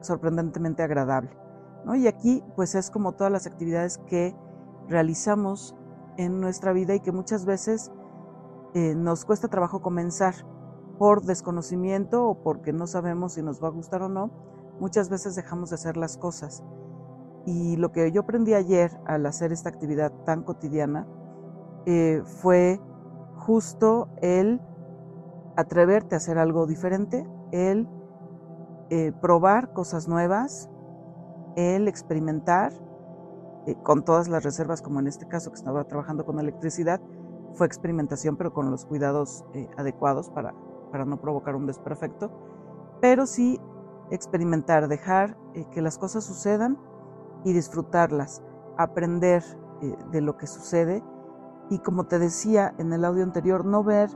sorprendentemente 0.00 0.82
agradable. 0.82 1.30
¿no? 1.84 1.94
Y 1.94 2.06
aquí 2.06 2.42
pues 2.54 2.74
es 2.74 2.90
como 2.90 3.12
todas 3.12 3.32
las 3.32 3.46
actividades 3.46 3.98
que 4.06 4.36
realizamos 4.88 5.74
en 6.16 6.40
nuestra 6.40 6.72
vida 6.72 6.94
y 6.94 7.00
que 7.00 7.12
muchas 7.12 7.44
veces 7.44 7.90
eh, 8.74 8.94
nos 8.94 9.24
cuesta 9.24 9.48
trabajo 9.48 9.80
comenzar 9.80 10.34
por 10.98 11.22
desconocimiento 11.22 12.26
o 12.26 12.42
porque 12.42 12.72
no 12.72 12.86
sabemos 12.86 13.34
si 13.34 13.42
nos 13.42 13.62
va 13.62 13.68
a 13.68 13.70
gustar 13.70 14.02
o 14.02 14.08
no, 14.08 14.30
muchas 14.80 15.08
veces 15.08 15.34
dejamos 15.34 15.70
de 15.70 15.74
hacer 15.76 15.96
las 15.96 16.16
cosas. 16.16 16.62
Y 17.46 17.76
lo 17.76 17.92
que 17.92 18.10
yo 18.10 18.22
aprendí 18.22 18.54
ayer 18.54 18.90
al 19.06 19.24
hacer 19.24 19.52
esta 19.52 19.68
actividad 19.68 20.12
tan 20.24 20.42
cotidiana 20.42 21.06
eh, 21.86 22.22
fue 22.24 22.80
justo 23.36 24.08
el 24.20 24.60
atreverte 25.56 26.16
a 26.16 26.18
hacer 26.18 26.38
algo 26.38 26.66
diferente, 26.66 27.24
el 27.52 27.88
eh, 28.90 29.12
probar 29.20 29.72
cosas 29.72 30.08
nuevas, 30.08 30.68
el 31.54 31.86
experimentar 31.86 32.72
eh, 33.66 33.76
con 33.84 34.04
todas 34.04 34.26
las 34.26 34.42
reservas, 34.42 34.82
como 34.82 34.98
en 34.98 35.06
este 35.06 35.28
caso 35.28 35.50
que 35.50 35.56
estaba 35.56 35.84
trabajando 35.84 36.26
con 36.26 36.40
electricidad, 36.40 37.00
fue 37.54 37.68
experimentación, 37.68 38.36
pero 38.36 38.52
con 38.52 38.72
los 38.72 38.84
cuidados 38.84 39.44
adecuados 39.76 40.28
para, 40.30 40.52
para 40.90 41.04
no 41.04 41.20
provocar 41.20 41.54
un 41.54 41.66
desperfecto, 41.66 42.30
pero 43.00 43.24
sí 43.24 43.60
experimentar, 44.10 44.88
dejar 44.88 45.38
que 45.70 45.80
las 45.80 45.96
cosas 45.96 46.24
sucedan 46.24 46.76
y 47.46 47.54
disfrutarlas, 47.54 48.42
aprender 48.76 49.42
de 50.10 50.20
lo 50.20 50.36
que 50.36 50.46
sucede 50.46 51.02
y 51.70 51.78
como 51.78 52.04
te 52.04 52.18
decía 52.18 52.74
en 52.76 52.92
el 52.92 53.04
audio 53.04 53.22
anterior, 53.22 53.64
no 53.64 53.82
ver 53.82 54.10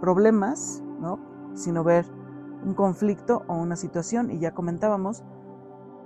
problemas, 0.00 0.82
¿no? 1.00 1.18
sino 1.54 1.84
ver 1.84 2.04
un 2.64 2.74
conflicto 2.74 3.44
o 3.46 3.54
una 3.54 3.76
situación 3.76 4.30
y 4.30 4.38
ya 4.38 4.52
comentábamos 4.52 5.22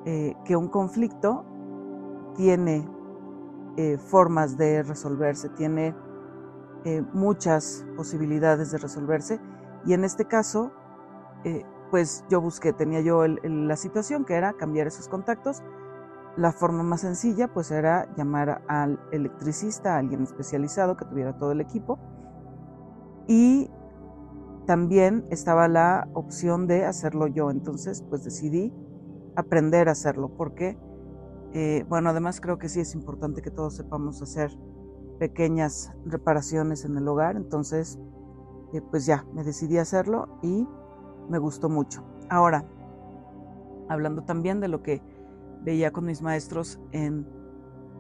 que 0.05 0.57
un 0.57 0.69
conflicto 0.69 1.45
tiene 2.37 2.87
eh, 3.77 3.99
formas 3.99 4.57
de 4.57 4.85
resolverse, 4.85 5.49
tiene 5.49 5.97
eh, 6.85 7.03
muchas 7.13 7.85
posibilidades 7.97 8.71
de 8.71 8.79
resolverse 8.79 9.41
y 9.85 9.95
en 9.95 10.05
este 10.05 10.27
caso, 10.27 10.71
eh, 11.43 11.65
pues 11.91 12.25
yo 12.31 12.41
busqué, 12.41 12.73
tenía 12.73 13.01
yo 13.01 13.27
la 13.27 13.77
situación 13.77 14.25
que 14.25 14.35
era 14.35 14.53
cambiar 14.53 14.87
esos 14.87 15.09
contactos. 15.09 15.63
La 16.37 16.53
forma 16.53 16.83
más 16.83 17.03
sencilla 17.03 17.53
pues 17.53 17.71
era 17.71 18.13
llamar 18.17 18.63
al 18.69 18.99
electricista, 19.13 19.95
a 19.95 19.99
alguien 19.99 20.23
especializado 20.23 20.97
que 20.97 21.05
tuviera 21.05 21.39
todo 21.39 21.53
el 21.53 21.61
equipo. 21.61 21.99
Y 23.29 23.71
también 24.67 25.27
estaba 25.31 25.69
la 25.69 26.09
opción 26.15 26.67
de 26.67 26.85
hacerlo 26.85 27.27
yo, 27.27 27.51
entonces 27.51 28.03
pues 28.09 28.25
decidí 28.25 28.73
aprender 29.37 29.89
a 29.89 29.93
hacerlo 29.93 30.31
porque 30.37 30.79
eh, 31.55 31.85
bueno, 31.89 32.11
además 32.11 32.41
creo 32.41 32.59
que 32.59 32.69
sí 32.69 32.81
es 32.81 32.95
importante 32.97 33.41
que 33.41 33.51
todos 33.53 33.77
sepamos 33.77 34.21
hacer 34.21 34.51
pequeñas 35.21 35.93
reparaciones 36.05 36.85
en 36.85 36.97
el 36.97 37.07
hogar, 37.07 37.37
entonces 37.37 37.97
eh, 38.73 38.83
pues 38.91 39.07
ya, 39.07 39.25
me 39.33 39.45
decidí 39.45 39.79
a 39.79 39.83
hacerlo 39.83 40.41
y 40.43 40.67
me 41.29 41.39
gustó 41.39 41.69
mucho. 41.69 42.03
Ahora, 42.29 42.65
hablando 43.89 44.25
también 44.25 44.59
de 44.59 44.67
lo 44.67 44.83
que 44.83 45.01
veía 45.65 45.93
con 45.93 46.05
mis 46.05 46.23
maestros 46.23 46.81
en, 46.93 47.27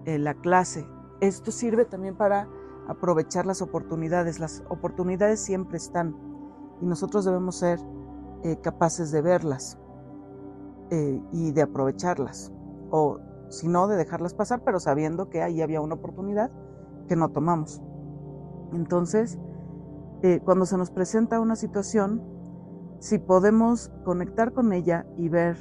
la 0.06 0.34
clase, 0.34 0.86
esto 1.20 1.50
sirve 1.50 1.86
también 1.86 2.14
para 2.14 2.46
aprovechar 2.88 3.46
las 3.46 3.62
oportunidades. 3.62 4.38
Las 4.38 4.62
oportunidades 4.68 5.40
siempre 5.40 5.78
están 5.78 6.14
y 6.82 6.84
nosotros 6.84 7.24
debemos 7.24 7.56
ser 7.56 7.78
eh, 8.42 8.58
capaces 8.60 9.10
de 9.10 9.22
verlas 9.22 9.78
y 11.32 11.50
de 11.50 11.62
aprovecharlas 11.62 12.52
o 12.90 13.18
sino 13.48 13.88
de 13.88 13.96
dejarlas 13.96 14.34
pasar, 14.34 14.62
pero 14.64 14.78
sabiendo 14.78 15.30
que 15.30 15.42
ahí 15.42 15.62
había 15.62 15.80
una 15.80 15.94
oportunidad 15.94 16.50
que 17.08 17.16
no 17.16 17.30
tomamos. 17.30 17.80
Entonces, 18.72 19.38
eh, 20.22 20.40
cuando 20.44 20.66
se 20.66 20.76
nos 20.76 20.90
presenta 20.90 21.40
una 21.40 21.56
situación, 21.56 22.22
si 22.98 23.18
podemos 23.18 23.90
conectar 24.04 24.52
con 24.52 24.72
ella 24.72 25.06
y 25.16 25.28
ver 25.28 25.56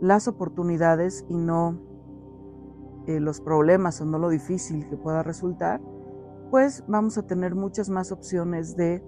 las 0.00 0.28
oportunidades 0.28 1.24
y 1.28 1.36
no 1.36 1.78
eh, 3.06 3.20
los 3.20 3.40
problemas 3.40 4.00
o 4.00 4.04
no 4.04 4.18
lo 4.18 4.28
difícil 4.28 4.88
que 4.88 4.96
pueda 4.96 5.22
resultar, 5.22 5.80
pues 6.50 6.84
vamos 6.88 7.18
a 7.18 7.26
tener 7.26 7.54
muchas 7.54 7.88
más 7.88 8.12
opciones 8.12 8.76
de 8.76 9.02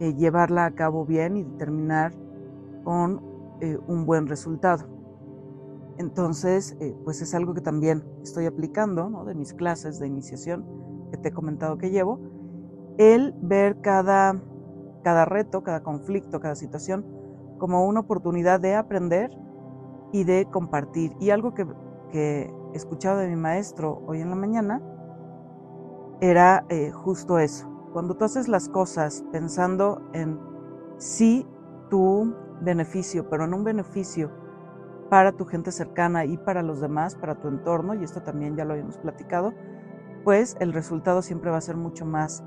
eh, 0.00 0.14
llevarla 0.14 0.66
a 0.66 0.74
cabo 0.74 1.04
bien 1.04 1.36
y 1.36 1.44
terminar 1.44 2.12
con 2.84 3.26
un 3.88 4.06
buen 4.06 4.28
resultado. 4.28 4.86
Entonces, 5.98 6.76
eh, 6.80 6.96
pues 7.04 7.20
es 7.22 7.34
algo 7.34 7.54
que 7.54 7.60
también 7.60 8.04
estoy 8.22 8.46
aplicando, 8.46 9.10
¿no? 9.10 9.24
De 9.24 9.34
mis 9.34 9.52
clases 9.52 9.98
de 9.98 10.06
iniciación 10.06 10.64
que 11.10 11.18
te 11.18 11.28
he 11.28 11.32
comentado 11.32 11.76
que 11.76 11.90
llevo, 11.90 12.20
el 12.98 13.34
ver 13.42 13.80
cada, 13.80 14.40
cada 15.02 15.24
reto, 15.24 15.64
cada 15.64 15.82
conflicto, 15.82 16.38
cada 16.38 16.54
situación 16.54 17.04
como 17.58 17.84
una 17.84 18.00
oportunidad 18.00 18.60
de 18.60 18.76
aprender 18.76 19.36
y 20.12 20.24
de 20.24 20.46
compartir. 20.50 21.14
Y 21.20 21.30
algo 21.30 21.54
que, 21.54 21.66
he 22.12 22.50
escuchado 22.72 23.18
de 23.18 23.28
mi 23.28 23.36
maestro 23.36 24.02
hoy 24.06 24.20
en 24.20 24.30
la 24.30 24.36
mañana 24.36 24.82
era 26.20 26.64
eh, 26.68 26.90
justo 26.90 27.38
eso. 27.38 27.68
Cuando 27.92 28.16
tú 28.16 28.24
haces 28.24 28.48
las 28.48 28.68
cosas 28.68 29.24
pensando 29.30 30.00
en 30.12 30.38
sí 30.96 31.46
tu 31.90 32.34
beneficio, 32.60 33.28
pero 33.28 33.44
en 33.44 33.54
un 33.54 33.64
beneficio 33.64 34.30
para 35.10 35.32
tu 35.32 35.44
gente 35.46 35.72
cercana 35.72 36.24
y 36.24 36.36
para 36.36 36.62
los 36.62 36.80
demás, 36.80 37.14
para 37.14 37.40
tu 37.40 37.48
entorno, 37.48 37.94
y 37.94 38.04
esto 38.04 38.22
también 38.22 38.56
ya 38.56 38.64
lo 38.64 38.72
habíamos 38.72 38.98
platicado, 38.98 39.54
pues 40.24 40.56
el 40.60 40.72
resultado 40.72 41.22
siempre 41.22 41.50
va 41.50 41.58
a 41.58 41.62
ser 41.62 41.76
mucho 41.76 42.04
más 42.04 42.42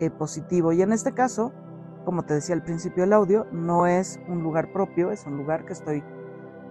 eh, 0.00 0.10
positivo. 0.10 0.72
Y 0.72 0.82
en 0.82 0.92
este 0.92 1.12
caso, 1.12 1.52
como 2.04 2.24
te 2.24 2.34
decía 2.34 2.54
al 2.54 2.62
principio 2.62 3.02
del 3.02 3.12
audio, 3.12 3.46
no 3.50 3.86
es 3.86 4.20
un 4.28 4.42
lugar 4.42 4.72
propio, 4.72 5.10
es 5.10 5.26
un 5.26 5.36
lugar 5.36 5.64
que 5.64 5.72
estoy 5.72 6.04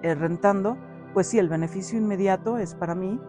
rentando, 0.04 0.78
pues 1.14 1.28
sí, 1.28 1.40
el 1.40 1.50
beneficio 1.50 1.98
inmediato 1.98 2.58
es 2.58 2.76
para 2.76 2.94
mí 2.94 3.20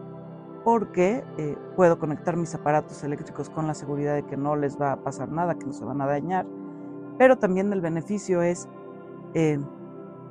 porque 0.63 1.23
eh, 1.37 1.57
puedo 1.75 1.97
conectar 1.97 2.35
mis 2.35 2.53
aparatos 2.53 3.03
eléctricos 3.03 3.49
con 3.49 3.67
la 3.67 3.73
seguridad 3.73 4.15
de 4.15 4.25
que 4.25 4.37
no 4.37 4.55
les 4.55 4.79
va 4.79 4.91
a 4.91 4.97
pasar 4.97 5.29
nada, 5.31 5.55
que 5.55 5.65
no 5.65 5.73
se 5.73 5.85
van 5.85 6.01
a 6.01 6.05
dañar, 6.05 6.45
pero 7.17 7.37
también 7.37 7.71
el 7.73 7.81
beneficio 7.81 8.41
es 8.41 8.67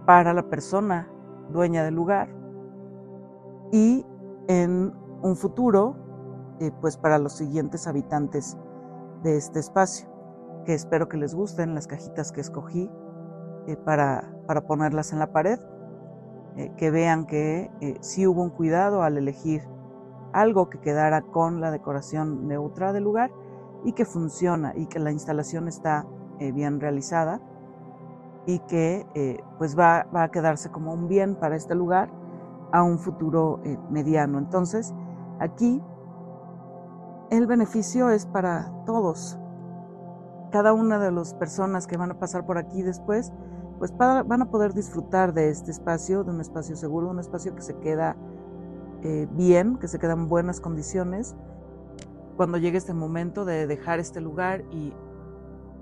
para 0.05 0.35
la 0.35 0.43
persona 0.43 1.09
dueña 1.51 1.85
del 1.85 1.95
lugar 1.95 2.29
y 3.73 4.05
en 4.49 4.93
un 5.23 5.37
futuro, 5.37 5.97
eh, 6.61 6.71
pues 6.81 6.97
para 6.97 7.19
los 7.19 7.33
siguientes 7.33 7.87
habitantes 7.87 8.57
de 9.23 9.37
este 9.37 9.59
espacio, 9.59 10.09
que 10.65 10.75
espero 10.75 11.09
que 11.09 11.17
les 11.17 11.35
gusten 11.35 11.75
las 11.75 11.87
cajitas 11.87 12.33
que 12.33 12.41
escogí 12.41 12.91
eh, 13.67 13.77
para, 13.77 14.33
para, 14.47 14.67
ponerlas 14.67 15.13
en 15.13 15.19
la 15.19 15.33
pared, 15.33 15.59
eh, 16.57 16.73
que 16.77 16.91
vean 16.91 17.27
que 17.27 17.71
sí 18.01 18.27
hubo 18.27 18.43
un 18.43 18.51
cuidado 18.51 19.03
al 19.03 19.19
elegir 19.19 19.63
algo 20.33 20.69
que 20.69 20.79
quedara 20.79 21.23
con 21.23 21.61
la 21.61 21.71
decoración 21.71 22.49
neutra 22.49 22.93
del 22.93 23.05
lugar 23.05 23.31
y 23.85 23.93
que 23.93 24.05
funciona 24.05 24.73
y 24.77 24.87
que 24.87 24.99
la 24.99 25.13
instalación 25.13 25.69
está 25.69 26.07
bien 26.39 26.81
realizada 26.81 27.41
y 28.47 28.61
que 28.61 29.07
eh, 29.15 29.43
pues 29.59 29.77
va, 29.79 30.07
a 30.13 30.31
quedarse 30.31 30.71
como 30.71 30.95
un 30.95 31.09
bien 31.09 31.35
para 31.35 31.57
este 31.57 31.75
lugar 31.75 32.09
a 32.73 32.83
un 32.83 32.99
futuro 32.99 33.61
eh, 33.65 33.77
mediano. 33.91 34.39
Entonces, 34.39 34.95
aquí 35.41 35.83
el 37.31 37.47
beneficio 37.47 38.11
es 38.11 38.25
para 38.25 38.73
todos. 38.87 39.39
Cada 40.53 40.73
una 40.73 40.99
de 40.99 41.11
las 41.11 41.35
personas 41.35 41.87
que 41.89 41.97
van 41.97 42.13
a 42.13 42.19
pasar 42.19 42.47
por 42.47 42.57
aquí 42.57 42.83
después, 42.83 43.33
pues 43.79 43.97
van 43.97 44.43
a 44.43 44.51
poder 44.51 44.73
disfrutar 44.73 45.35
de 45.35 45.51
este 45.51 45.71
espacio, 45.71 46.25
de 46.25 46.31
un 46.31 46.41
espacio 46.41 46.77
seguro, 46.77 47.11
un 47.11 47.19
espacio 47.19 47.55
que 47.55 47.63
se 47.63 47.77
queda 47.79 48.17
eh, 49.03 49.29
bien, 49.33 49.77
que 49.77 49.89
se 49.89 49.99
queda 49.99 50.15
en 50.15 50.29
buenas 50.29 50.61
condiciones. 50.61 51.35
Cuando 52.37 52.59
llegue 52.59 52.79
este 52.79 52.95
momento 52.95 53.45
de 53.45 53.67
dejar 53.67 53.99
este 53.99 54.21
lugar 54.21 54.65
y 54.71 54.95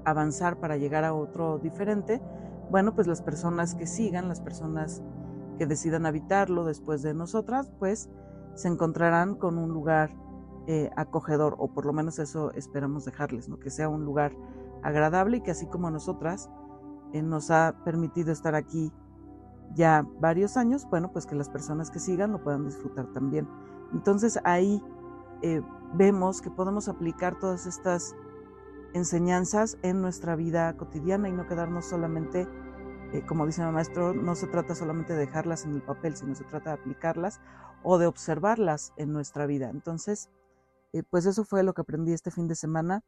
avanzar 0.05 0.59
para 0.59 0.77
llegar 0.77 1.05
a 1.05 1.15
otro 1.15 1.59
diferente, 1.59 2.21
bueno, 2.71 2.95
pues 2.95 3.07
las 3.07 3.23
personas 3.23 3.75
que 3.75 3.87
sigan, 3.87 4.29
las 4.29 4.41
personas 4.41 5.03
que 5.59 5.67
decidan 5.67 6.07
habitarlo 6.07 6.65
después 6.65 7.03
de 7.03 7.15
nosotras, 7.15 7.71
pues 7.79 8.11
se 8.55 8.69
encontrarán 8.69 9.35
con 9.35 9.59
un 9.59 9.71
lugar 9.71 10.11
eh, 10.67 10.91
acogedor, 10.97 11.57
o 11.59 11.69
por 11.69 11.87
lo 11.87 11.93
menos 11.93 12.19
eso 12.19 12.51
esperamos 12.53 13.05
dejarles, 13.05 13.49
¿no? 13.49 13.59
que 13.59 13.71
sea 13.71 13.89
un 13.89 14.05
lugar 14.05 14.33
agradable 14.83 15.39
y 15.39 15.41
que 15.43 15.51
así 15.51 15.67
como 15.67 15.91
nosotras 15.91 16.51
nos 17.23 17.50
ha 17.50 17.75
permitido 17.85 18.33
estar 18.33 18.54
aquí 18.54 18.92
ya 19.75 20.06
varios 20.21 20.56
años, 20.56 20.87
bueno, 20.90 21.11
pues 21.12 21.26
que 21.26 21.35
las 21.35 21.49
personas 21.49 21.90
que 21.90 21.99
sigan 21.99 22.33
lo 22.33 22.42
puedan 22.42 22.64
disfrutar 22.64 23.06
también. 23.12 23.49
Entonces 23.92 24.38
ahí 24.44 24.83
eh, 25.42 25.62
vemos 25.94 26.40
que 26.40 26.50
podemos 26.50 26.88
aplicar 26.88 27.38
todas 27.38 27.66
estas 27.66 28.14
enseñanzas 28.94 29.76
en 29.83 30.00
nuestra 30.00 30.37
vida 30.37 30.76
cotidiana 30.76 31.28
y 31.28 31.33
no 31.33 31.47
quedarnos 31.47 31.87
solamente, 31.87 32.49
eh, 33.12 33.25
como 33.26 33.47
dice 33.47 33.64
mi 33.64 33.73
maestro, 33.73 34.14
no 34.14 34.35
se 34.37 34.47
trata 34.47 34.75
solamente 34.75 35.12
de 35.12 35.21
dejarlas 35.21 35.64
en 35.64 35.75
el 35.75 35.83
papel, 35.83 36.16
sino 36.16 36.35
se 36.35 36.44
trata 36.44 36.71
de 36.71 36.80
aplicarlas 36.80 37.40
o 37.83 37.99
de 37.99 38.06
observarlas 38.06 38.92
en 38.97 39.12
nuestra 39.12 39.47
vida. 39.47 39.68
Entonces, 39.71 40.30
eh, 40.92 41.02
pues 41.02 41.26
eso 41.26 41.44
fue 41.44 41.64
lo 41.64 41.75
que 41.75 41.83
aprendí 41.83 42.12
este 42.12 42.30
fin 42.30 42.47
de 42.47 42.54
semana 42.54 43.02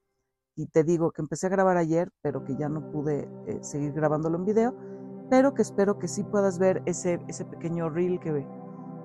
y 0.56 0.66
te 0.66 0.82
digo 0.82 1.12
que 1.12 1.22
empecé 1.22 1.46
a 1.46 1.50
grabar 1.50 1.76
ayer, 1.76 2.10
pero 2.22 2.42
que 2.42 2.56
ya 2.56 2.68
no 2.68 2.90
pude 2.90 3.28
seguir 3.60 3.92
grabándolo 3.92 4.38
en 4.38 4.44
video, 4.46 4.74
pero 5.28 5.54
que 5.54 5.62
espero 5.62 5.98
que 5.98 6.08
sí 6.08 6.24
puedas 6.24 6.58
ver 6.58 6.82
ese, 6.86 7.20
ese 7.28 7.44
pequeño 7.44 7.90
reel 7.90 8.18
que 8.20 8.46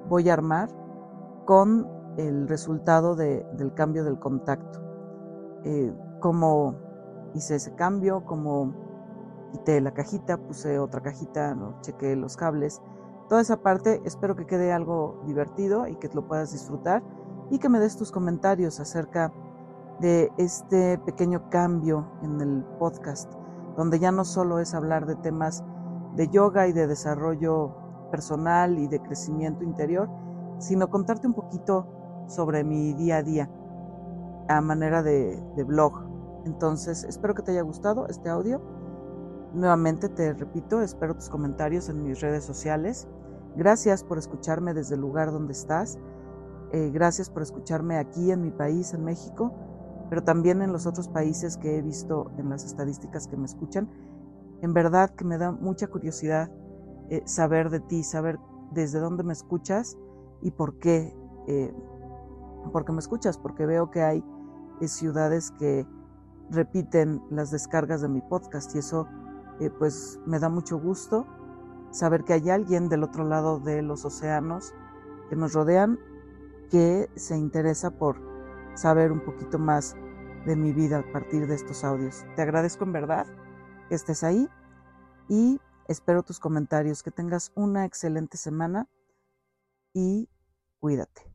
voy 0.07 0.29
a 0.29 0.33
armar 0.33 0.69
con 1.45 1.87
el 2.17 2.47
resultado 2.47 3.15
del 3.15 3.73
cambio 3.73 4.03
del 4.03 4.19
contacto. 4.19 4.79
Eh, 5.63 5.93
como 6.19 6.75
hice 7.33 7.55
ese 7.55 7.73
cambio, 7.75 8.25
como 8.25 8.73
quité 9.51 9.81
la 9.81 9.93
cajita, 9.93 10.37
puse 10.37 10.79
otra 10.79 11.01
cajita, 11.01 11.55
¿no? 11.55 11.79
los 12.15 12.37
cables. 12.37 12.81
Toda 13.27 13.41
esa 13.41 13.61
parte 13.61 14.01
espero 14.05 14.35
que 14.35 14.45
quede 14.45 14.71
algo 14.71 15.21
divertido 15.25 15.87
y 15.87 15.95
que 15.95 16.09
lo 16.13 16.27
puedas 16.27 16.51
disfrutar 16.51 17.03
y 17.49 17.59
que 17.59 17.69
me 17.69 17.79
des 17.79 17.97
tus 17.97 18.11
comentarios 18.11 18.79
acerca 18.79 19.29
de 19.29 19.50
este 20.37 20.97
pequeño 20.99 21.49
cambio 21.49 22.07
en 22.23 22.41
el 22.41 22.63
podcast, 22.79 23.31
donde 23.77 23.99
ya 23.99 24.11
no 24.11 24.25
solo 24.25 24.59
es 24.59 24.73
hablar 24.73 25.05
de 25.05 25.15
temas 25.15 25.63
de 26.15 26.27
yoga 26.27 26.67
y 26.67 26.73
de 26.73 26.87
desarrollo 26.87 27.75
personal 28.11 28.79
y 28.79 28.87
de 28.87 28.99
crecimiento 28.99 29.63
interior, 29.63 30.09
sino 30.59 30.89
contarte 30.89 31.27
un 31.27 31.33
poquito 31.33 32.25
sobre 32.27 32.63
mi 32.63 32.93
día 32.93 33.17
a 33.17 33.23
día 33.23 33.49
a 34.47 34.61
manera 34.61 35.03
de, 35.03 35.41
blog. 35.65 35.93
Entonces, 36.45 37.03
espero 37.03 37.35
que 37.35 37.43
te 37.43 37.51
haya 37.51 37.61
gustado 37.61 38.07
este 38.07 38.29
audio. 38.29 38.61
Nuevamente 39.53 40.09
te 40.09 40.33
repito, 40.33 40.81
espero 40.81 41.15
tus 41.15 41.29
comentarios 41.29 41.89
en 41.89 42.03
mis 42.03 42.19
redes 42.21 42.43
sociales. 42.43 43.07
Gracias 43.55 44.03
por 44.03 44.17
escucharme 44.17 44.73
desde 44.73 44.95
el 44.95 45.01
lugar 45.01 45.31
donde 45.31 45.53
estás. 45.53 45.99
Eh, 46.71 46.89
gracias 46.91 47.29
por 47.29 47.41
escucharme 47.41 47.97
aquí 47.97 48.31
en 48.31 48.41
mi 48.41 48.51
país, 48.51 48.93
en 48.93 49.03
México, 49.03 49.53
pero 50.11 50.25
también 50.25 50.61
en 50.61 50.73
los 50.73 50.87
otros 50.87 51.07
países 51.07 51.55
que 51.55 51.77
he 51.77 51.81
visto 51.81 52.33
en 52.37 52.49
las 52.49 52.65
estadísticas 52.65 53.29
que 53.29 53.37
me 53.37 53.45
escuchan. 53.45 53.87
En 54.61 54.73
verdad 54.73 55.15
que 55.15 55.23
me 55.23 55.37
da 55.37 55.53
mucha 55.53 55.87
curiosidad 55.87 56.51
eh, 57.09 57.21
saber 57.23 57.69
de 57.69 57.79
ti, 57.79 58.03
saber 58.03 58.37
desde 58.71 58.99
dónde 58.99 59.23
me 59.23 59.31
escuchas 59.31 59.97
y 60.41 60.51
por 60.51 60.79
qué 60.79 61.15
eh, 61.47 61.73
me 62.89 62.99
escuchas, 62.99 63.37
porque 63.37 63.65
veo 63.65 63.89
que 63.89 64.01
hay 64.01 64.21
eh, 64.81 64.89
ciudades 64.89 65.51
que 65.51 65.87
repiten 66.49 67.23
las 67.29 67.49
descargas 67.49 68.01
de 68.01 68.09
mi 68.09 68.19
podcast 68.19 68.75
y 68.75 68.79
eso 68.79 69.07
eh, 69.61 69.69
pues 69.69 70.19
me 70.25 70.39
da 70.39 70.49
mucho 70.49 70.77
gusto 70.77 71.25
saber 71.91 72.25
que 72.25 72.33
hay 72.33 72.49
alguien 72.49 72.89
del 72.89 73.05
otro 73.05 73.23
lado 73.23 73.61
de 73.61 73.81
los 73.81 74.03
océanos 74.03 74.73
que 75.29 75.37
nos 75.37 75.53
rodean 75.53 75.97
que 76.69 77.09
se 77.15 77.37
interesa 77.37 77.91
por 77.91 78.30
saber 78.75 79.11
un 79.11 79.19
poquito 79.21 79.59
más 79.59 79.95
de 80.45 80.55
mi 80.55 80.71
vida 80.73 80.99
a 80.99 81.11
partir 81.11 81.47
de 81.47 81.55
estos 81.55 81.83
audios. 81.83 82.25
Te 82.35 82.41
agradezco 82.41 82.83
en 82.83 82.93
verdad 82.93 83.27
que 83.89 83.95
estés 83.95 84.23
ahí 84.23 84.47
y 85.29 85.59
espero 85.87 86.23
tus 86.23 86.39
comentarios. 86.39 87.03
Que 87.03 87.11
tengas 87.11 87.51
una 87.55 87.85
excelente 87.85 88.37
semana 88.37 88.87
y 89.93 90.29
cuídate. 90.79 91.30